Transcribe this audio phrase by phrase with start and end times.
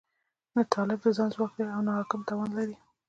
[0.55, 2.75] نه طالب د ځان واک لري او نه حاکمان توان لري.